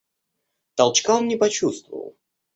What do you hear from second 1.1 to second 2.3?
он не почувствовал.